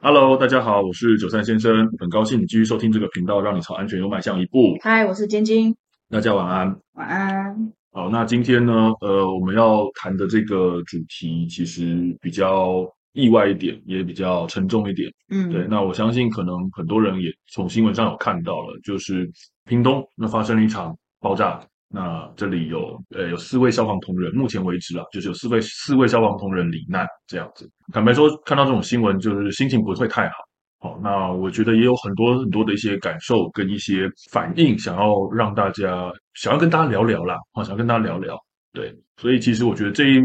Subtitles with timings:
[0.00, 4.76] Hello，大家好，我是九三先生，很高兴你继续收听这个频道，让你朝安全又迈向一步。
[4.80, 5.74] 嗨，我是晶晶，
[6.08, 6.78] 大家晚安。
[6.92, 7.72] 晚安。
[7.90, 15.12] 好，那今天呢，呃，我们要谈的这个主题其实比较意外一点，也比较沉重一点。
[15.30, 15.66] 嗯，对。
[15.68, 19.28] 那我相信可能很多人也从新闻上有看到了，就是
[19.64, 21.60] 屏东那发生了一场爆炸。
[21.90, 27.70] 那这里有呃有四位消防同仁，目前为止啊，就是有四位四位消防同仁罹难这样子。
[27.92, 30.34] 坦白说，看到这种新闻，就是心情不会太好。
[30.80, 38.38] 好，那我觉得也有很多很多的一些感受跟一些反应，想要让大家想要跟大家聊聊啦，好，想要跟大家聊聊。
[38.72, 40.20] 对，所以其实我觉得这一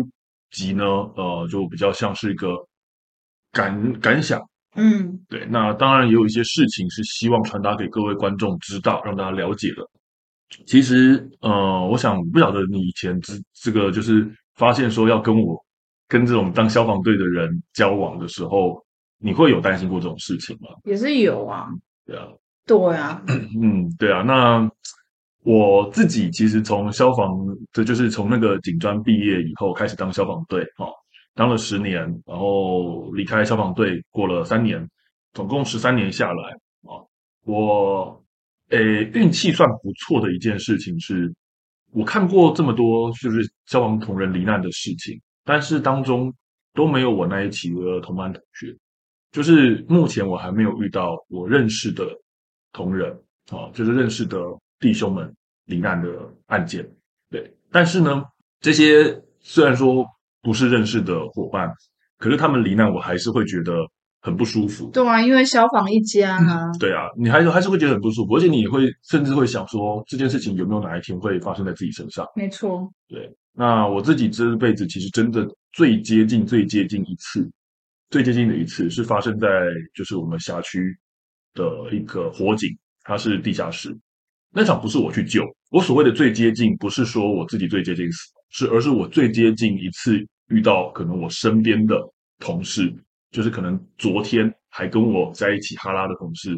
[0.52, 2.50] 集呢，呃，就比较像是一个
[3.52, 4.40] 感感想。
[4.76, 5.46] 嗯，对。
[5.50, 9.84] 那当然也有一些事情是希望传达给各位观众知道，让大家了解的。
[10.66, 15.58] 其实，呃，我想不晓得你以前这这个就是发现说要跟我
[16.08, 18.84] 跟这种当消防队的人交往的时候，
[19.18, 20.70] 你会有担心过这种事情吗？
[20.84, 21.70] 也是有啊。
[22.06, 22.28] 对啊。
[22.66, 23.24] 对啊。
[23.62, 24.22] 嗯，对啊。
[24.22, 24.70] 那
[25.44, 27.30] 我自己其实从消防，
[27.72, 30.88] 这就是从那个警专毕业以后开始当消防队，哦，
[31.36, 34.88] 当了十年，然后离开消防队过了三年，
[35.34, 36.44] 总共十三年下来，
[36.84, 37.02] 啊，
[37.46, 38.23] 我。
[38.70, 41.32] 诶，运气算不错的一件事情是，
[41.92, 46.34] 我看过这么多就是消防同仁罹难的事情，但是当中
[46.74, 48.76] 都没有我那一起的同班同学，
[49.32, 52.08] 就是目前我还没有遇到我认识的
[52.72, 53.12] 同仁
[53.52, 54.40] 啊，就是认识的
[54.80, 55.32] 弟兄们
[55.66, 56.10] 罹难的
[56.48, 56.90] 案件。
[57.30, 58.24] 对，但是呢，
[58.60, 60.04] 这些虽然说
[60.42, 61.72] 不是认识的伙伴，
[62.18, 63.74] 可是他们罹难，我还是会觉得。
[64.24, 72.26] 很不舒服，对啊，因为消防一家啊，嗯、对啊，你还是还是会觉得很不舒服，而且你会甚至会想说，这件事情有没有哪一天会发生在自己身上？
[72.34, 73.30] 没错，对。
[73.52, 77.48] 那我自己这辈子其实真的最接近、最接近一次，
[78.10, 79.48] 最接近的一次是发生在
[79.94, 80.82] 就是我们辖区
[81.54, 82.70] 的一个火警，
[83.04, 83.94] 它是地下室。
[84.56, 90.18] 那场不是我去救，我所谓的最接近，不是说我自己最接近死，是而是我最接近一次
[90.48, 92.00] 遇到可能我身边的
[92.40, 92.92] 同事。
[93.34, 96.56] 就是可能昨天还跟我在一起哈拉的同事，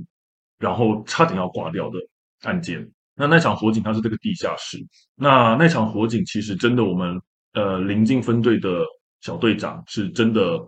[0.59, 1.97] 然后差点要挂掉的
[2.41, 2.87] 案件。
[3.15, 4.77] 那那场火警它是这个地下室。
[5.15, 7.19] 那那场火警其实真的，我们
[7.53, 8.85] 呃临近分队的
[9.21, 10.59] 小队长是真的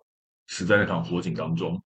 [0.48, 1.78] 死在那场火警当中，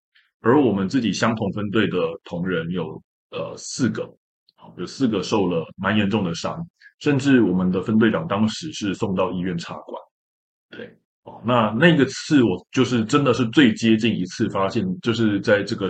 [0.40, 4.06] 而我们自己相同分队的同仁有呃四个，
[4.76, 6.62] 有四个受了蛮严重的伤，
[6.98, 10.02] 甚至我们的分队长当时是送到医院插管。
[10.68, 10.99] 对。
[11.24, 15.86] 哦，那那个次我就是真的是最接近一次发现，就是在这个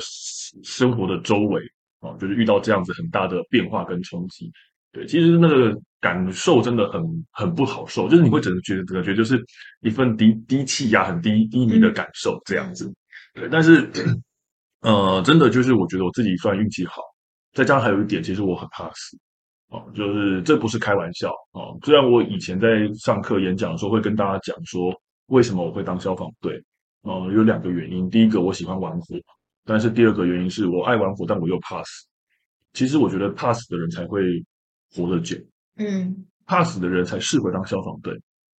[0.65, 1.63] 生活的周围
[2.01, 4.51] 哦，就是遇到这样子很大的变化跟冲击。
[4.91, 9.41] 对，其实那个感受真的很很不好受，就是你会整个觉得感觉就是
[9.83, 12.93] 一份低低气压、很低低迷的感受这样子。
[13.33, 13.89] 对，但是
[14.81, 17.01] 呃，真的就是我觉得我自己算运气好，
[17.53, 19.17] 再加上还有一点，其实我很怕死
[19.69, 21.79] 哦，就是这不是开玩笑哦。
[21.85, 24.93] 虽然我以前在上课演讲的时候会跟大家讲说。
[25.31, 26.63] 为什么我会当消防队？
[27.03, 28.11] 呃，有两个原因。
[28.11, 29.17] 第一个，我喜欢玩火，
[29.65, 32.07] 但是第二个原因是我爱玩火，但我又怕死。
[32.73, 34.23] 其实我觉得怕死的人才会
[34.93, 35.37] 活得久，
[35.77, 38.15] 嗯，怕死的人才适合当消防队，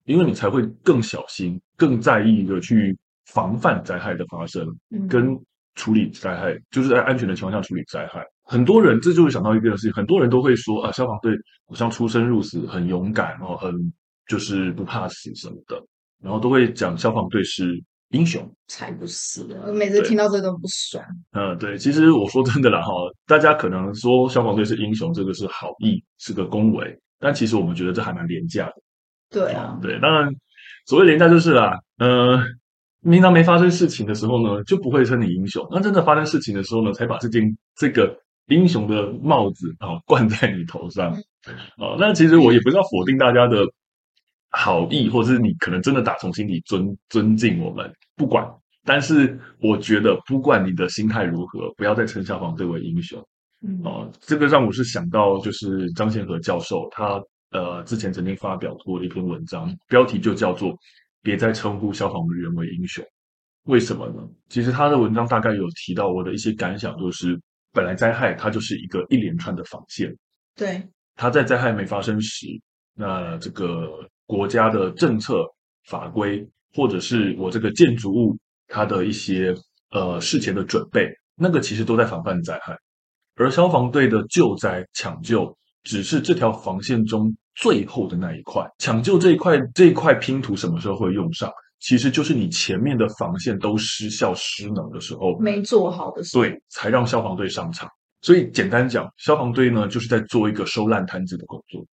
[0.05, 5.39] 因为你才会更小心、更在意的去防范灾害的发生，嗯，跟
[5.75, 8.25] 处理灾害，就是在安全的情况下处理灾害。
[8.43, 11.31] 很多人这就会想到一个事情，很多人都会说啊，消防队
[11.67, 13.71] 好像出生入死，很勇敢，哦很
[14.27, 15.81] 就是不怕死什么的。
[16.21, 19.41] 然后都会讲消防队是英雄，才不是！
[19.65, 21.03] 我每次听到这都不爽。
[21.31, 22.91] 嗯，对，其实我说真的啦，哈，
[23.25, 28.73] 大家可能说消防队是英雄，这个是好意，是个恭维，但其实我们觉得这还蛮廉价的。
[29.29, 30.29] 对啊，对，当然
[30.85, 32.43] 所谓廉价就是啦，呃，
[33.09, 38.13] 平常没发生事情的时候呢，就不会称你英雄；那真的发生事情的时候呢，才把这件这个
[38.47, 41.13] 英雄的帽子啊 冠在你头上。
[41.77, 43.65] 啊，那其实我也不是要否定大家的。
[44.51, 48.47] 好意，或者是你可能真的打从心底尊尊敬我们，不管。
[48.83, 53.23] 但是我觉得，不管你的心态如何，不要再称消防队为英雄。
[53.63, 57.21] 嗯，哦、呃，这个让我是想到，就是张宪和教授他
[57.51, 60.75] 呃之前曾经发表过一篇文章，标题就叫做
[61.21, 63.05] “别再称呼消防员为英雄”。
[63.65, 64.27] 为什么呢？
[64.49, 67.39] 其实他的文章大概有提到我的一些感想，就是
[67.71, 70.11] 本来灾害它就是一个一连串的防线。
[70.55, 70.81] 对，
[71.15, 72.47] 它在灾害没发生时，
[72.95, 73.87] 那这个。
[74.31, 75.43] 国家的政策
[75.89, 78.37] 法规，或者是我这个建筑物
[78.69, 79.53] 它的一些
[79.89, 81.05] 呃事前的准备，
[81.35, 82.73] 那个其实都在防范灾害。
[83.35, 88.65] 而消防队的救灾抢救，只是这条防线中最后的那一块。
[88.77, 91.51] 抢救这一块这一块拼图什么时候会用上？
[91.81, 97.89] 其实就是你前面的防线都失效失能的时候，没做好的时候，对，才让消防队上场。
[98.21, 101.85] 所以简单讲，消防队呢就是在做一个收烂摊子的工作。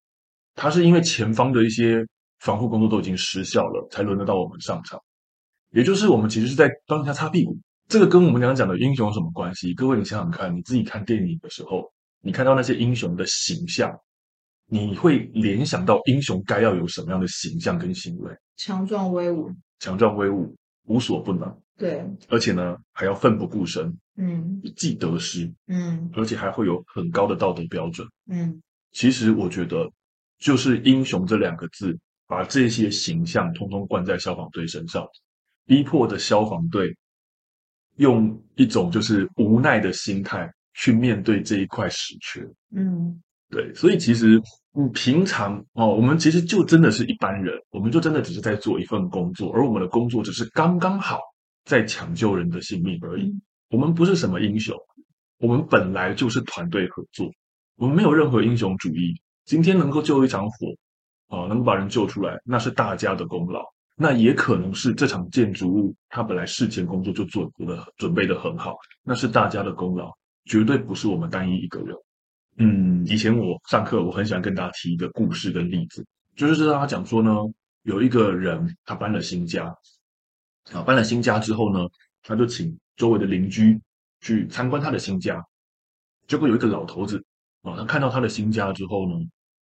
[0.55, 2.05] 他是因为前方的一些
[2.39, 4.99] 防护工作都已经失效了，才轮得到我们上场。
[5.71, 7.57] 也就是我们其实是在帮人家擦屁股。
[7.87, 9.73] 这个跟我们刚刚讲的英雄有什么关系？
[9.73, 11.91] 各位，你想想看，你自己看电影的时候，
[12.21, 13.97] 你看到那些英雄的形象，
[14.65, 18.31] 你会联想到英雄该要有什么样的形象跟行为？
[18.57, 19.49] 强壮威武，
[19.79, 20.55] 强壮威武，
[20.85, 21.55] 无所不能。
[21.77, 28.61] 对，而且呢，还要奋不顾身，嗯，不计得失，嗯，而且还会有很高的道德标准，嗯。
[28.91, 29.87] 其实我觉得，
[30.39, 31.95] 就是英雄这两个字，
[32.27, 35.07] 把这些形象通通灌在消防队身上，
[35.65, 36.95] 逼迫着消防队
[37.95, 42.47] 用一种就是无奈的心态去面对这一块死缺。
[42.75, 44.41] 嗯，对，所以其实
[44.73, 51.19] 你平常哦，我们其实就真的是一般人，我们就真的只是在做一份工作，而我们的工作只是刚刚好。
[51.67, 53.29] 在抢救人的性命而已。
[53.69, 54.73] 我们不是什么英雄，
[55.39, 57.29] 我们本来就是团队合作，
[57.75, 59.13] 我们没有任何英雄主义。
[59.43, 60.55] 今天能够救一场火，
[61.27, 63.63] 啊，能把人救出来，那是大家的功劳。
[63.99, 70.11] 那也可能是这场建筑物它本来事前工作就做的准备的很好，那是大家的功劳，
[70.45, 71.95] 绝对不是我们单一一个人。
[72.57, 77.31] 嗯，以前我上课我很喜欢跟大家提一个故事跟例子，就是跟大家讲说呢，
[77.83, 79.75] 有一个人他搬了新家。
[80.71, 81.87] 啊，搬了新家之后呢，
[82.21, 83.79] 他就请周围的邻居
[84.21, 85.43] 去参观他的新家。
[86.27, 87.23] 结果有一个老头子
[87.63, 89.15] 啊，他看到他的新家之后呢，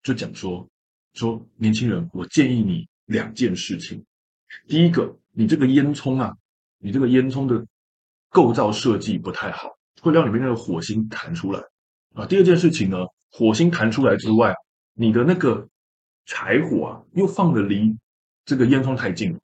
[0.03, 0.67] 就讲说
[1.15, 4.05] ：“说年轻人，我建议你两件事情。
[4.67, 6.31] 第一个，你这个烟囱啊，
[6.77, 7.65] 你这个烟囱的
[8.29, 9.69] 构造设计不太好，
[10.01, 11.59] 会让里面那个火星弹出来
[12.13, 12.25] 啊。
[12.27, 12.97] 第二件事情呢，
[13.31, 14.53] 火星弹出来之外，
[14.93, 15.67] 你的那个
[16.25, 17.97] 柴火啊，又放的离
[18.45, 19.35] 这个烟囱太近，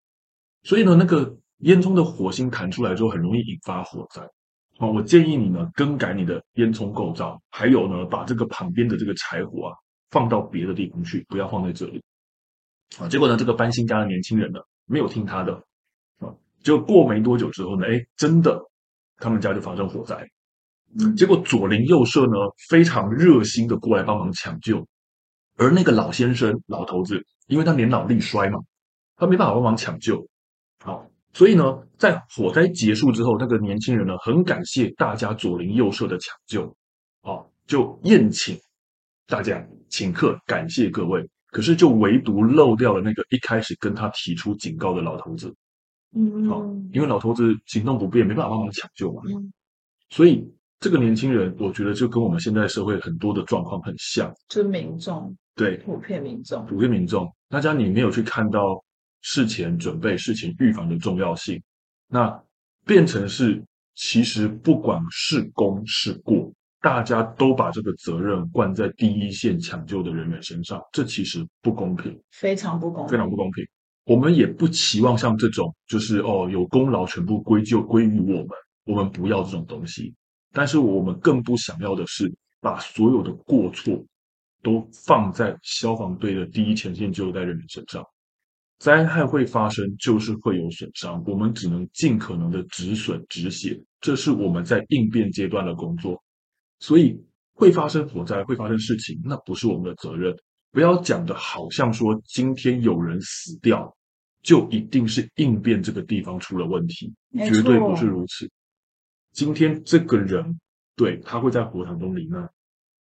[0.64, 4.20] 所以呢，那个。”烟囱的火星弹出来之后，很容易引发火灾。
[4.80, 9.76] 哦，我建议你呢，更改你的烟囱构造，还有呢，把这个旁边的这个柴火啊，
[10.12, 12.04] 放到别的地方去，不要放在这里。
[13.00, 15.54] 啊，结果呢，这个搬新家的年轻人呢，没有听他的。
[16.20, 16.32] 啊，
[16.62, 18.62] 就过没多久之后呢，哎，真的，
[19.18, 20.16] 他们家就发生火灾。
[21.00, 22.36] 嗯，结果左邻右舍呢，
[22.70, 24.86] 非常热心的过来帮忙抢救，
[25.58, 28.60] 而那个老先生、老头子，因为他年老力衰嘛，
[29.16, 30.28] 他没办法帮忙抢救。
[30.84, 31.08] 好。
[31.34, 31.64] 所以呢，
[31.98, 36.76] 在火灾结束之后，那个年轻人呢，很感谢大家左邻右舍的抢救，
[37.22, 38.60] 啊，就宴请
[39.28, 41.24] 大家，请客，感谢各位。
[41.52, 45.54] 可是就唯独漏掉了那个一开始跟他提出警告的老头子，
[46.16, 49.22] 嗯，好，因为老头子行动不便，没办法帮忙抢救嘛。
[49.28, 49.54] 嗯，
[50.10, 50.50] 所以
[50.80, 58.84] 这个年轻人，我觉得就跟我们现在社会很多的状况很像，就是民众，对，普遍民众，普遍民众，大家你没有去看到。
[59.24, 61.62] 事前准备、事前预防的重要性，
[62.08, 62.44] 那
[62.88, 63.64] 变成是
[63.94, 73.64] 其实不管是功是过，大家都把这个责任灌在第一线抢救的人员身上，这其实不公平，非常不公平，非常不公平。
[74.06, 78.48] 我们也不期望像这种，就是哦，有功劳全部归咎归于我们，
[78.86, 80.14] 我们不要这种东西。
[80.52, 84.04] 但是我们更不想要的是，把所有的过错
[84.64, 88.04] 都放在消防队的第一前线救灾人员身上。
[88.80, 96.20] 灾害会发生，就是会有损伤，我们只能尽可能的止损止血，这是我们在应变阶段的工作。
[96.82, 97.18] 所以
[97.54, 100.36] 会发生火灾，会发生事情，那不是我们的责任。
[100.72, 103.96] 不要讲的好像说今天有人死掉，
[104.42, 107.14] 就一定是应变这个地方出了问题，
[107.46, 108.50] 绝对不是如此。
[109.32, 110.60] 今天这个人，
[110.96, 112.50] 对，他会在火场中罹难，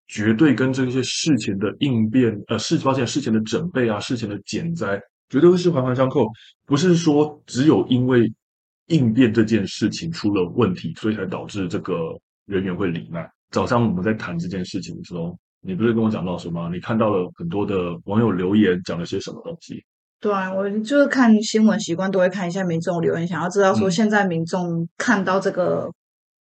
[0.07, 5.01] 绝对跟这些事前的应变，呃，事发现事前的准备啊，事前的减灾。
[5.29, 6.27] 绝对是环环相扣，
[6.65, 8.31] 不是说只有因为
[8.87, 13.31] 应变这件事情出了问题，所以才导致这个人员会罹难。
[13.51, 16.69] 早上我们在谈这件事情的时候，你不是跟我讲到什么？
[16.69, 19.83] 你看到了很多的网友留言，讲了些什么东西？
[20.19, 25.91] 对啊，我就是看新闻习惯都会看一下民众留言，想要知道说现在民众看到这个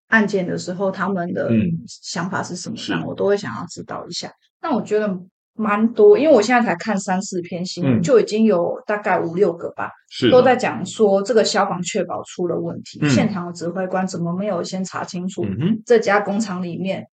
[0.08, 1.50] 案件的时候，嗯、他们的
[1.86, 4.32] 想法是什么样，我都会想要知道一下。
[4.60, 5.20] 但我觉得。
[5.54, 15.44] 蛮多，因为我现在才看三四篇新闻，嗯、就已经有大概五六个吧，是都在讲说这个消防确保出了问题，嗯、现场的指挥官怎么没有先查清楚
[15.84, 17.06] 这家工厂里面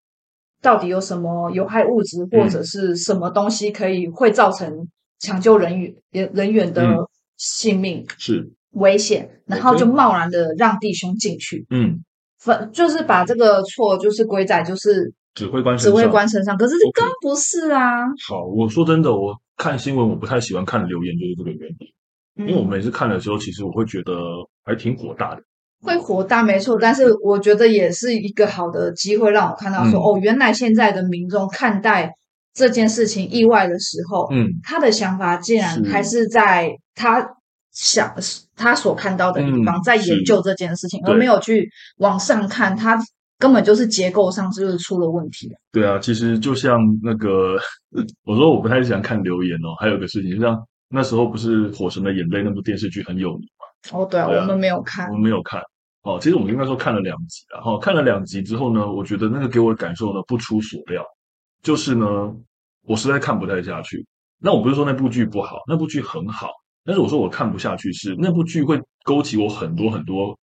[0.61, 4.87] 到底有什么有害物质或者是什么东西可以会造成
[5.19, 5.79] 抢救人
[6.11, 6.95] 员人员的
[7.35, 8.49] 性命是。
[8.71, 12.03] 危险，然后就贸然的让弟兄进去，嗯，
[12.39, 15.13] 分就是把这个错就是归在就是。
[15.37, 18.07] 指挥官指挥官身上，可是这更不是啊。
[18.27, 22.47] 好，我说真的，我看新闻我不太喜欢看留言，就是这个原因。
[22.47, 24.13] 因为我每次看的时候，其实我会觉得
[24.65, 25.41] 还挺火大的。
[25.83, 32.11] 会火大没错，但是我觉得也是一个好的机会，让我看到说，嗯、哦，原来现在的民众看待
[32.55, 37.23] 这件事情意外的时候，嗯，他的想法竟然还是在他
[37.71, 38.15] 想
[38.55, 42.99] 他所看到的地方，在研究这件事情，而没有去往上看，他
[43.39, 45.49] 根本就是结构上就是出了问题。
[45.71, 47.57] 对啊，其实就像那个，
[48.23, 50.57] 我说我不太喜欢看留言哦，还有个事情，就像
[50.89, 53.99] 那时候不是《火神的眼泪》那部电视剧很有名嘛？
[53.99, 55.61] 哦，对啊，对啊，我们没有看，我们没有看。
[56.03, 61.03] 哦，其实我们应该说看了两集，然后看了两集之后呢，我觉得那个给我的感受呢不出所料，
[61.61, 62.33] 就是呢，
[62.83, 64.05] 我实在看不太下去。
[64.39, 66.49] 那我不是说那部剧不好，那部剧很好，
[66.85, 70.37] 但是我说我看不下去是那部剧会勾起我很多很多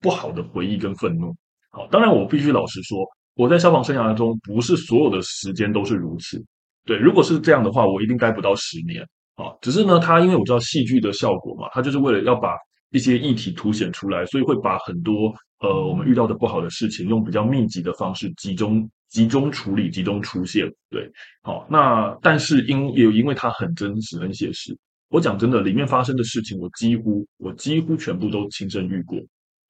[0.00, 1.36] 不好的回忆跟愤怒。
[1.70, 2.98] 好，当然我必须老实说，
[3.34, 6.44] 我在消防生涯中不是所有的时间都是如此。
[6.84, 9.02] 对，如果是这样的话，我一定待不到十年。
[9.36, 12.54] 啊，只是呢，它因为我知道戏剧的效果嘛，它就是为了要把。
[12.92, 20.68] 一些议题凸显出来，所以会把很多呃我们遇到的不好的事情，用比较密集的方式集中集中处理、集中出现。
[20.90, 21.08] 对，
[21.40, 24.76] 好，那但是因也因为它很真实、很写实。
[25.08, 29.16] 我讲真的，里面发生的事情，我几乎我几乎全部都亲身遇过。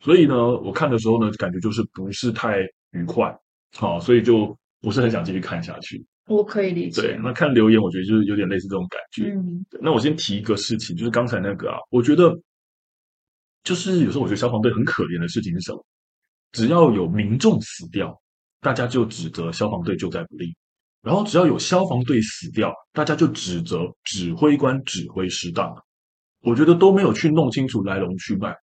[0.01, 2.59] 所以呢，我看的时候呢，感觉就是不是太
[2.93, 3.35] 愉快。
[3.77, 6.05] 好，所以就不是很想继续看下去。
[6.27, 7.03] 我可以理解。
[7.03, 9.33] 对，那看留言，我觉得就是有点类似这种感觉。
[9.33, 12.39] 嗯，那我先提一个事情，就是刚才那个啊，我觉得。
[13.63, 15.85] 就是有时候我觉得消防队很可怜的事情是什么？
[16.51, 18.19] 只要有民众死掉，
[18.63, 20.47] 大家就指责消防队救灾不力；
[21.03, 25.77] 然后只要有消防队死掉，大家就指责指挥官指挥失当。
[26.41, 28.57] 我觉得都没有去弄清楚来龙去脉。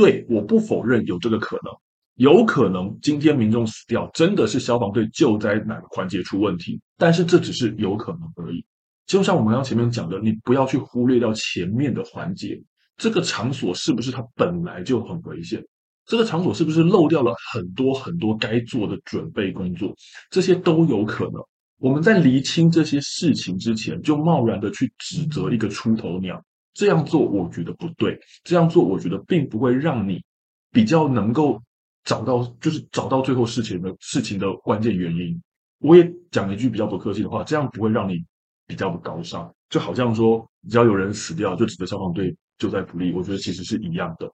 [0.00, 1.70] 对，我不否认有这个可能，
[2.14, 8.64] 有可能今天民众死掉真的是消防队救灾哪个环节出问题，但是这只是有可能而已。
[9.06, 12.58] 就像我们刚前面讲的，你不要去忽略掉前面的环节。
[12.96, 15.62] 这个场所是不是它本来就很危险？
[16.06, 19.94] 这个场所是不是漏掉了很多很多该做的准备工作？
[20.30, 21.34] 这些都有可能。
[21.78, 26.42] 我们在厘清这些事情之前，就贸然的去指责一个出头鸟，
[26.74, 28.18] 这样做我觉得不对。
[28.44, 30.22] 这样做我觉得并不会让你
[30.70, 31.60] 比较能够
[32.04, 35.40] 找到，就是找到最后事情的事情的关键原因。
[35.78, 38.24] 我也讲一句比较不客气的话，这样不会让你
[38.66, 39.54] 比较不高尚。
[39.68, 42.36] 就好像说，只要有人死掉，就指责消防队。
[42.58, 44.30] 救灾不力，我觉得其实是一样的。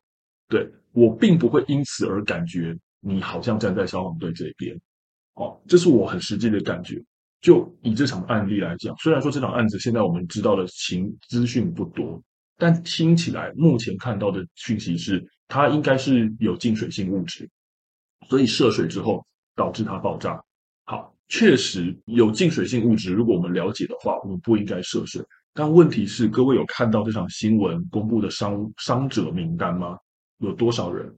[0.49, 4.77] 对，我并不会因此而感觉你好像站在消防队这边，
[5.35, 7.01] 哦，这是我很实际的感觉。
[7.47, 12.21] 就以这场案例来讲，虽然说这场案子现在我们知道的情资讯不多，
[12.59, 17.49] 但听起来目前看到的讯息是，它应该是有进水性物质，
[18.29, 19.25] 所以涉水之后
[19.55, 20.43] 导致它爆炸。
[20.87, 25.23] 好，确实有进水性物质，如果我们了解的话，我们不应该涉水。
[25.55, 29.97] 但问题是，各位有看到这场新闻公布的伤伤者名单吗？
[30.39, 31.17] 有多少人？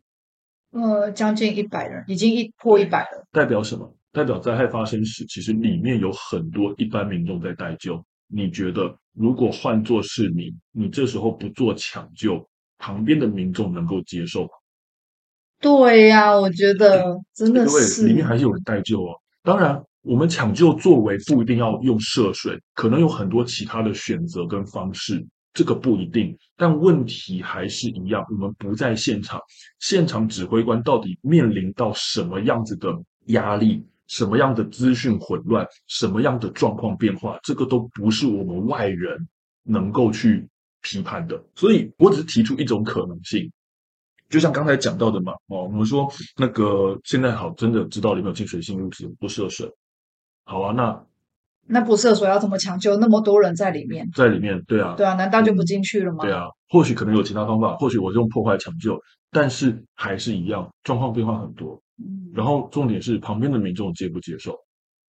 [0.73, 3.27] 呃，将近一百人，已经一破一百了。
[3.33, 3.95] 代表什么？
[4.13, 8.05] 代表灾害发生时，其实里面有很多一般民众在待救。
[8.27, 12.47] 你觉得，如果换作是你，你这时候不做抢救，
[12.79, 14.51] 旁边的民众能够接受吗？
[15.61, 19.15] 对呀、啊，我觉得真的是，里面还是有人待救哦。
[19.43, 19.83] 当然。
[20.03, 25.23] 我们抢救作为不一定要用涉水，可能有很多其他的选择跟方式，
[25.53, 26.35] 这个不一定。
[26.57, 29.39] 但问题还是一样，我们不在现场，
[29.81, 32.91] 现场指挥官到底面临到什么样子的
[33.27, 39.29] 压力，什么样的资讯混乱，什么样的状况变化，这个都不是我们外人
[39.63, 40.49] 能够去
[40.83, 41.41] 批判的。
[41.55, 43.51] 所以我只是提出一种可能性，
[44.29, 49.71] 就像刚才讲到的嘛，哦，我们说那个现在好，真的知道里面有进水性物质，不涉水。
[50.45, 51.05] 好啊，那
[51.67, 52.97] 那不涉水要怎么抢救？
[52.97, 56.25] 那么多人在里面，在里面，对啊，对啊，难道就不进去了吗？
[56.25, 58.99] 对啊，或许可能有其他方法，或许我用破坏抢救，
[59.31, 61.79] 但是还是一样，状况变化很多。
[61.99, 64.57] 嗯，然后重点是旁边的民众接不接受？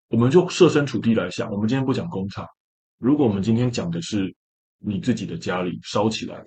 [0.10, 2.46] 我们就设身处地来想，我们今天不讲工厂，
[2.98, 4.36] 如果我们今天讲的是
[4.80, 6.44] 你自己的家里烧起来，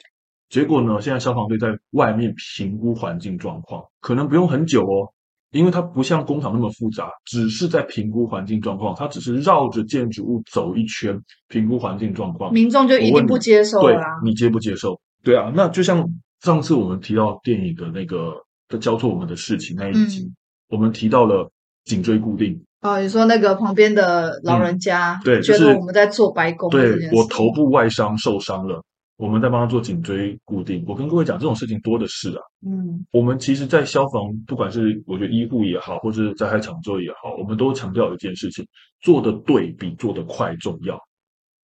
[0.49, 5.13] 结果呢，现在消防队在外面评估环境状况，可能不用很久哦。
[5.53, 11.15] 因为它不像工厂那么复杂，只是在评估环境状况，它只是绕着建筑物走一圈，
[11.49, 12.51] 评估环境状况。
[12.55, 14.19] 民众就一定不接受了啊？
[14.23, 14.99] 对，你接不接受？
[15.23, 16.09] 对啊，那就像
[16.41, 18.33] 上次我们提到电影的那个
[18.73, 20.35] 的交错我们的事情那一集，嗯、
[20.71, 21.49] 我们提到了
[21.85, 22.59] 颈椎固定。
[22.81, 26.71] 哦，你说那个旁边的老人家，嗯、对，觉得我们在做白工。
[26.71, 28.83] 对，我头部外伤受伤了。
[29.19, 30.83] 我们在帮他做颈椎固定。
[30.85, 32.41] 我跟各位讲，这种事情多的是啊。
[32.67, 38.67] 嗯，我们其实，在消防，不管是我觉得医护也好，或者是灾害抢救也好，我们都强调一件事情：
[39.00, 40.99] 做得对比做得快重要。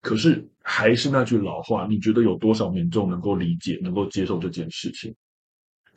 [0.02, 5.12] 可是还是那句老话，你觉得有多少民众能够理解、能够接受这件事情？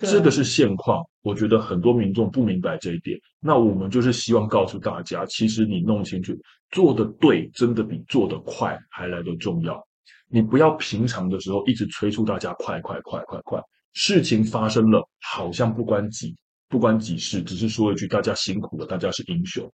[0.01, 1.03] 这个是现况。
[1.21, 3.19] 我觉得很多民众不明白这一点。
[3.39, 6.35] 那我们就是希望告诉大家，其实你弄清楚，
[6.71, 9.79] 做的对，真的比做的快还来得重要。
[10.27, 13.61] 你不要平常的时候一直催促大家快快快快快，
[13.93, 16.35] 事情发生了，好像不关己
[16.69, 19.69] 不关己事，只是说一句大家辛苦了，大家是英雄。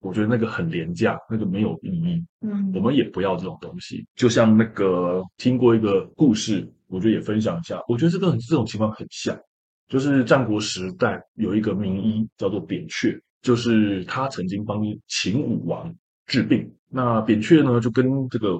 [0.00, 2.24] 我觉得那个很廉价，那个没有意义。
[2.40, 4.04] 嗯，我们也不要这种东西。
[4.16, 7.80] 就像那个听过一个故事，我觉得也分享一下。
[7.86, 9.38] 我觉得这个这种情况很像，
[9.90, 15.94] 就是战国时代有一个名医叫做扁鹊，就是他曾经帮秦武王
[16.26, 16.74] 治病。
[16.88, 18.58] 那扁鹊呢，就跟这个。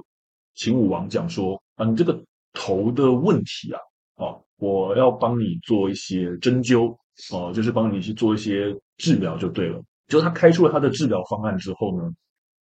[0.57, 2.23] 秦武王讲说：“啊，你这个
[2.53, 3.81] 头的问题啊，
[4.17, 6.95] 啊，我要帮你做一些针灸，
[7.33, 9.81] 啊，就是帮你去做一些治疗就对了。
[10.09, 12.11] 就他开出了他的治疗方案之后呢，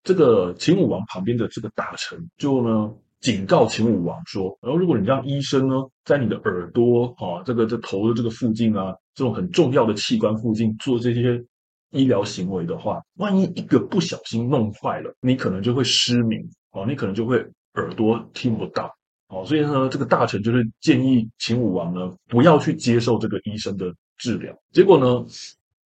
[0.05, 11.45] 这个秦武王旁边的这个大臣就呢警告秦武王说：，然后如果你让医生呢在你的耳朵啊，这个这头的这个附近啊，这种很重要的器官附近做这些
[11.91, 17.45] 医疗行为的话，万一一个不小心弄坏了，你可能就会失明，啊，你可能就会。”
[17.75, 18.93] 耳朵听不到，
[19.29, 24.53] 哦，所以呢，这个大臣就是建议秦武王呢，不要去接受这个医生的治疗。
[24.73, 25.25] 结果呢，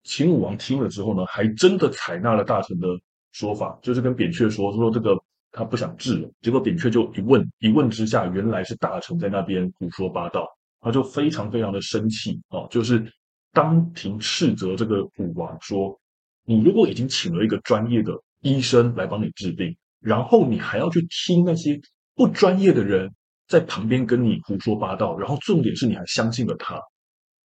[0.03, 2.89] 秦武王听了之后呢，还真的采纳了大臣的
[3.33, 5.15] 说法，就是跟扁鹊说说这个
[5.53, 6.29] 他不想治了。
[6.41, 10.49] 结果扁鹊就一问，一问之下，原来是大臣在那边胡说八道，
[10.81, 13.07] 他就非常非常的生气，哦，就是
[13.53, 15.97] 当庭斥责这个武王说
[16.45, 21.81] ：“你如果已经请了一个专业的医生来帮你治病。”然后你还要去听那些
[22.17, 23.09] 不专业的人
[23.47, 26.81] 在旁边跟你胡说八道，然后重点是你还相信了他。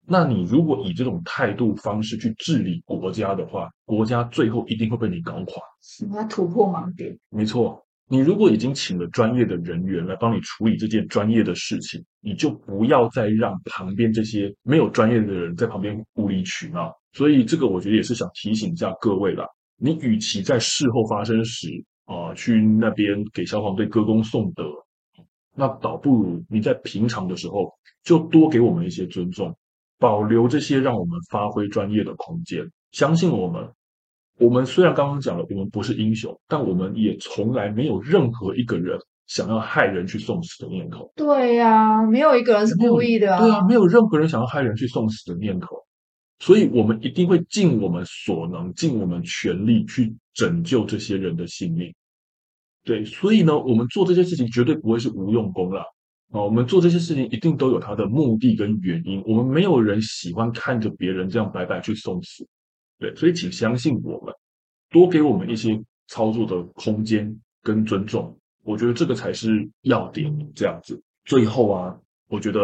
[0.07, 5.61] 那你如果以这种态度方式去治理国家的话，国家最后一定会被你搞垮。
[6.07, 7.15] 你要突破盲点。
[7.29, 16.93] 没错，你如果已经请了专业的人员来帮你处理这件专业的事情，你就不要再让旁边这些没有专业的人在旁边无理取闹。
[17.11, 19.45] 所以这个我觉得也是想提醒一下各位啦，
[19.75, 21.67] 你与其在事后发生时，
[22.05, 24.63] 啊，去那边给消防队歌功颂德，
[25.53, 27.69] 那倒不如你在平常的时候
[28.03, 29.53] 就多给我们一些尊重，
[29.99, 32.65] 保留这些让我们发挥专业的空间。
[32.93, 33.69] 相信我们，
[34.39, 41.11] 我们虽然刚刚讲了我们不是英雄，但我们也从来没有任何一个人想要害人去送死的念头。
[41.15, 43.39] 对呀，没有一个人是故意的啊。
[43.39, 45.75] 对啊，没有任何人想要害人去送死的念头。
[46.39, 51.91] 所以，我们一定会尽我们所能，尽我们全力去拯救这些人的性命。
[52.83, 55.81] 对，所以呢，我们做这些事情绝对不会是无用功啦。
[56.31, 56.41] 啊！
[56.41, 59.23] 我们做这些事情一定都有它的目的跟原因。
[59.25, 62.47] 我们没有人喜欢看着别人这样白白去送死。
[62.99, 64.33] 对，所以请相信我们，
[64.89, 68.37] 多给我们一些操作的空间跟尊重。
[68.63, 70.31] 我觉得这个才是要点。
[70.53, 72.59] 这样子，最后啊，我觉得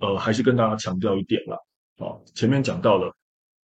[0.00, 1.56] 呃，还是跟大家强调一点啦。
[1.98, 3.14] 啊，前面讲到了。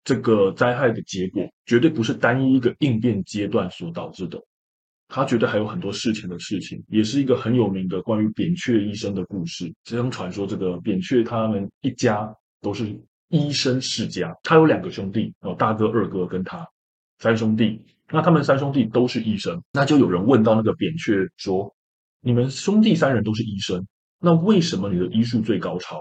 [0.05, 4.38] 这个灾害的结果绝对不是单一一个应变阶段所导致的，
[5.07, 9.73] 他绝对还有很多事前的事情，也是一个很有名的关于扁鹊医生的故事。
[9.86, 12.83] 相传说，这个扁鹊他们一家都是
[13.33, 16.69] 医生世家，他有两个兄弟，有大哥、二哥跟他
[17.17, 17.83] 三兄弟。
[18.11, 21.73] 那他们三兄弟都是医生，那就有人问到那个扁鹊说
[22.21, 23.87] ：“你们兄弟三人都是医生，
[24.19, 25.99] 那为什么你的医术最高超？”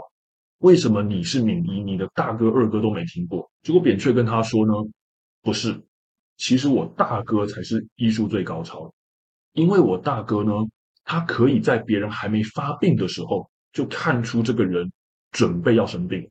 [0.60, 3.50] 为什么你是名医，你的大哥、二哥都没听过？
[3.62, 4.74] 结果扁鹊跟他说呢，
[5.40, 5.80] 不是，
[6.36, 8.92] 其实我大哥才是医术最高超，
[9.54, 10.52] 因为我大哥呢，
[11.02, 14.92] 他可以在别人还没发病的时候就看出这个人
[15.30, 16.28] 准备要生病，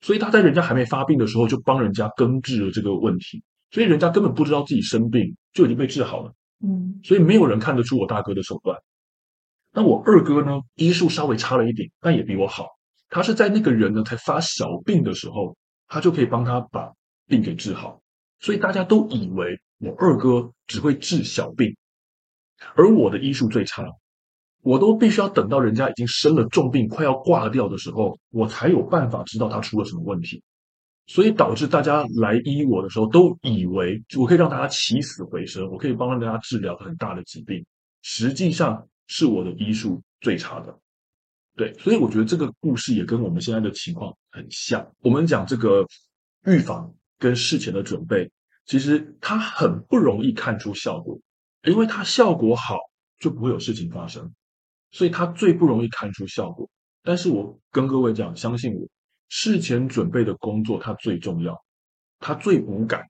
[0.00, 6.32] 所以他在人家还没发病的时候就帮人家根治了这个问题，所以人家根本不知道自己生病就已经被治好了。
[6.60, 8.76] 嗯，所以没有人看得出我大哥的手段。
[9.72, 12.66] 那我二哥呢，医术稍微差了一点，但也比我好。
[13.10, 15.56] 他是在那个人呢才发小病的时候，
[15.86, 16.92] 他就可以帮他把
[17.26, 18.00] 病给治好，
[18.40, 21.76] 所以大家都以为我二哥只会治小病，
[22.74, 23.84] 而我的医术最差，
[24.62, 30.42] 我都必须要等到人家已经生了重病，快要挂掉的时候，我才有办法知道他出了什么问题，
[31.06, 37.64] 所以导致大家来医我的时候都以为我可以让大家起死回生，我可以帮大家治疗很大的疾病，
[38.02, 40.78] 实际上是我的医术最差的。
[41.56, 44.86] 对，所以我觉得这个故事也跟我们现在的情况很像。
[45.00, 45.84] 我们讲这个
[46.46, 48.30] 预防跟事前的准备，
[48.64, 51.18] 其实它很不容易看出效果，
[51.64, 52.78] 因为它效果好
[53.18, 54.32] 就不会有事情发生，
[54.90, 56.68] 所以它最不容易看出效果。
[57.02, 58.86] 但是我跟各位讲，相信我，
[59.28, 61.56] 事前准备的工作它最重要，
[62.18, 63.04] 它最无感，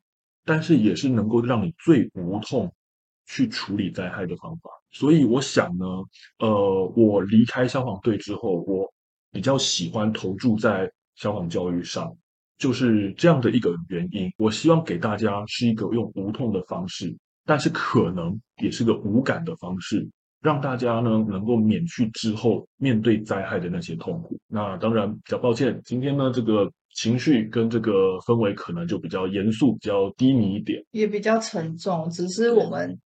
[0.44, 2.72] 但是也是能够让你最无痛、
[3.26, 4.70] 去处理灾害的方法。
[4.90, 5.84] 所以我想呢，
[6.38, 8.92] 呃，我离开消防队之后，我
[9.30, 12.16] 比较喜欢投注在消防教育上，
[12.56, 14.32] 就是这样的一个原因。
[14.38, 17.14] 我希望给大家是一个用无痛的方式，
[17.44, 20.08] 但是可能也是个无感的方式。
[20.40, 24.38] 让大家呢能够免去之后面对灾害的那些痛苦。
[24.46, 32.09] 那当然比较抱歉，今天呢这个情绪跟这个氛围可能就比较严肃、比较低迷一点，也比较沉重。
[32.11, 32.96] 只是我们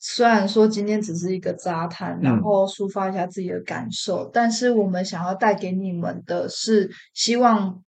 [0.00, 7.80] 虽然说今天只是一个杂谈，然后抒发一下自己的感受，嗯、但是我们想要带给你们的是希望，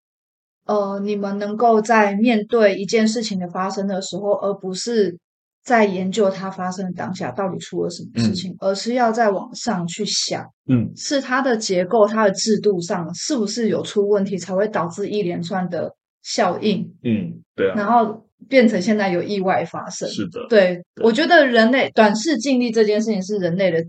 [0.66, 5.18] 呃，你们能够在面对一件事情的发生的时候，而不是。
[5.64, 15.90] 在研究它发生的当下到底出了什么事情，嗯、而是要再往上去想，嗯，是它的结构、它的制度上是不是有出问题，才会导致一连串的
[16.22, 23.82] 效应，嗯，对啊，然后变成现在有意外发生，是的，对，对我觉得人类短视尽力这件事情是人类的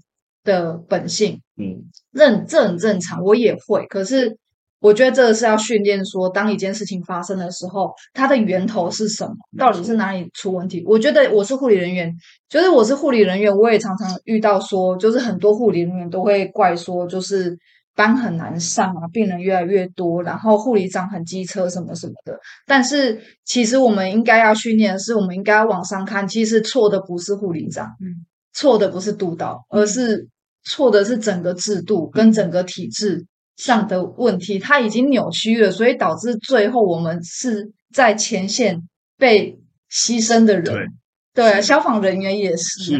[0.43, 4.37] 的本性，嗯，认这很正常，我也会，可是。
[4.85, 9.35] 我觉得这个是要训练，说当一件事情发生的时候，它的源头是什么？
[9.57, 10.83] 到底是哪里出问题？
[10.85, 12.13] 我觉得我是护理人员，
[12.47, 17.57] 就是我是护理人员，我也常常遇到说，就是很多护理人员都会怪说，就是
[17.95, 22.37] 班很难上啊，病人越来越多，然后护理长很机车什么什么的。
[22.67, 30.27] 但是其实我们应该要训练的是，我们应该要往上看，其实错的不是护理长，嗯，错的不是督导，而是
[30.63, 33.25] 错的是整个制度跟整个体制。
[33.55, 38.87] 上的问题，它已经扭曲了，所以导致最后我们是在前线
[39.17, 39.59] 被
[39.91, 40.63] 牺牲的人。
[40.63, 42.83] 对，对，消防人员也是。
[42.83, 42.99] 是。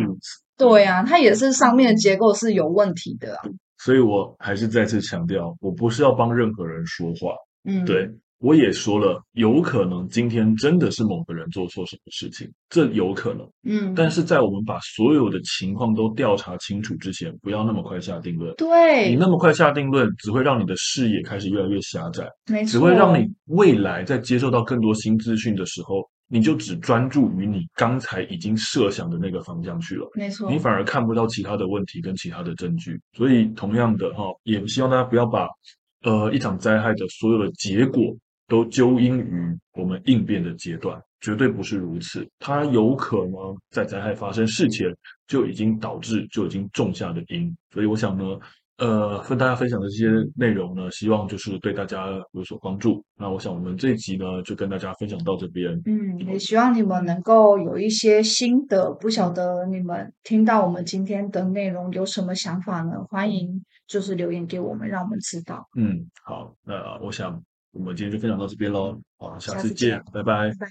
[0.58, 3.44] 对啊，它也是上面的结构是有问题的啊。
[3.78, 7.36] 所以我还是再次强调，我不是要帮任何人说话。
[7.65, 8.10] 嗯，对。
[8.39, 13.50] 我也说了，有可能今天真的是某个人做错什么事情，这有可能。
[13.63, 18.54] 嗯，但是在我们把所有的情况都调查清楚之前，不要那么快下定论。
[18.56, 30.08] 对，你那么快下定论，只会让你的视野开始越来越狭窄，没错，只会让你未来在接受到更多新资讯的时候，你就只专注于你刚才已经设想的那个方向去了。
[30.13, 33.00] 没错，你反而看不到其他的问题跟其他的证据。
[33.13, 35.48] 所以，同样的哈，也希望大家不要把
[36.06, 38.15] 呃一场灾害的所有的结果。
[38.48, 42.24] 都纠因于我们应变的阶段，绝对不是如此。
[42.38, 44.96] 它有可能在灾害发生事前
[45.28, 47.52] 就已经导致，就已经种下的因。
[47.74, 48.39] 所以我想呢，
[48.78, 53.04] 呃，跟大家分享的这些内容呢，希望就是对大家有所帮助。
[53.18, 55.72] 那我想我们这一集呢，就跟大家分享到这边。
[55.86, 58.92] 嗯，也希望你们能够有一些心得。
[58.92, 63.04] 不晓得你们听到我们今天的内容有什么想法呢？
[63.10, 65.68] 欢迎就是留言给我们，让我们知道。
[65.76, 67.42] 嗯，好，那我想。
[67.78, 70.48] 我们今天就分享到这边喽，好，下次见，拜拜。
[70.52, 70.68] 拜拜。